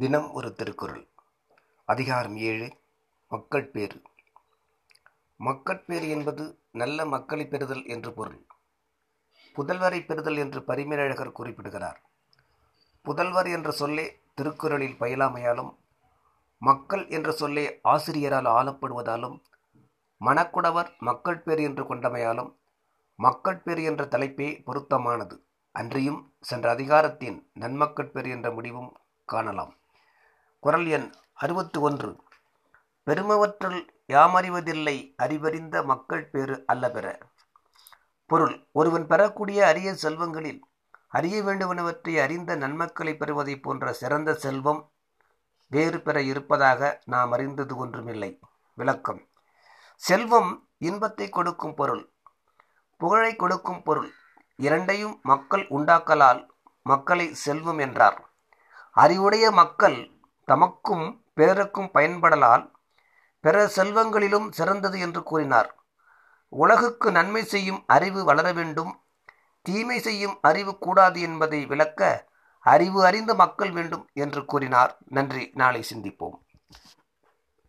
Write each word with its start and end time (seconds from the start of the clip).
தினம் 0.00 0.26
ஒரு 0.32 0.48
திருக்குறள். 0.52 1.04
அதிகாரம் 1.88 2.36
ஏழு 2.48 2.66
மக்கட்பேறு 3.32 3.98
மக்கட்பேறு 5.46 6.08
என்பது 6.08 6.44
நல்ல 6.80 7.06
மக்களை 7.06 7.44
பெறுதல் 7.46 7.82
என்று 7.94 8.10
பொருள். 8.12 8.40
புதல்வரை 9.56 10.00
பெறுதல் 10.06 10.36
என்று 10.36 10.60
பரிமேலழகர் 10.62 11.32
குறிப்பிடுகிறார். 11.32 11.98
புதல்வர் 13.06 13.50
என்ற 13.56 13.70
சொல்லே 13.70 14.06
திருக்குறளில் 14.34 14.96
பயிலாமையாலும் 15.00 15.72
மக்கள் 16.62 17.04
என்ற 17.08 17.32
சொல்லே 17.32 17.66
ஆசிரியரால் 17.94 18.50
ஆளப்படுவதாலும் 18.58 19.36
மணக்குடவர் 20.20 20.92
மக்கட்பேறு 21.10 21.62
என்று 21.62 21.84
கொண்டமையாலும் 21.84 22.52
மக்கட்பேறு 23.14 23.82
என்ற 23.82 24.04
தலைப்பே 24.04 24.50
பொருத்தமானது. 24.62 25.36
அன்றியும் 25.74 26.22
சென்ற 26.40 26.70
அதிகாரத்தின் 26.70 27.40
நன்மக்கட்பேறு 27.60 28.30
என்ற 28.30 28.50
முடிவும் 28.50 28.90
காணலாம். 29.24 29.74
குரல் 30.60 30.86
எண் 30.86 31.12
அறுபத்து 31.34 31.80
ஒன்று 31.80 32.20
பெருமவற்றுள் 33.06 33.78
யாமறிவதில்லை 34.08 35.14
அறிவறிந்த 35.16 35.84
மக்கள் 35.84 36.24
பேறு 36.28 36.64
அல்ல 36.66 36.90
பெற 36.90 37.18
பொருள் 38.26 38.68
ஒருவன் 38.72 39.06
பெறக்கூடிய 39.06 39.66
அரிய 39.66 39.92
செல்வங்களில் 39.92 40.60
அறிய 41.08 41.42
வேண்டுவனவற்றை 41.42 42.20
அறிந்த 42.20 42.56
நன்மக்களை 42.56 43.16
பெறுவதை 43.16 43.60
போன்ற 43.60 43.92
சிறந்த 43.92 44.34
செல்வம் 44.34 44.90
வேறு 45.66 46.00
பெற 46.00 46.22
இருப்பதாக 46.22 47.00
நாம் 47.04 47.32
அறிந்தது 47.32 47.76
ஒன்றுமில்லை. 47.76 48.40
விளக்கம். 48.74 49.28
செல்வம் 49.96 50.68
இன்பத்தை 50.78 51.28
கொடுக்கும் 51.28 51.74
பொருள் 51.74 52.04
புகழை 52.96 53.36
கொடுக்கும் 53.36 53.82
பொருள். 53.82 54.10
இரண்டையும் 54.56 55.20
மக்கள் 55.22 55.66
உண்டாக்கலால் 55.68 56.48
மக்களை 56.82 57.34
செல்வம் 57.34 57.78
என்றார். 57.78 58.18
அறிவுடைய 58.90 59.50
மக்கள் 59.50 59.98
தமக்கும் 60.48 61.22
பிறருக்கும் 61.34 61.90
பயன்படலால் 61.94 62.70
பிற 63.40 63.70
செல்வங்களிலும் 63.76 64.50
சிறந்தது 64.50 65.00
என்று 65.00 65.22
கூறினார். 65.22 65.74
உலகுக்கு 66.48 67.10
நன்மை 67.10 67.44
செய்யும் 67.44 67.84
அறிவு 67.86 68.24
வளர 68.24 68.52
வேண்டும். 68.52 69.02
தீமை 69.62 69.98
செய்யும் 69.98 70.38
அறிவு 70.42 70.78
கூடாது 70.78 71.20
என்பதை 71.20 71.66
விளக்க 71.66 72.28
அறிவு 72.60 73.04
அறிந்த 73.04 73.34
மக்கள் 73.34 73.70
வேண்டும் 73.70 74.08
என்று 74.12 74.44
கூறினார். 74.44 74.98
நன்றி. 75.06 75.50
நாளை 75.54 75.84
சிந்திப்போம். 75.94 76.36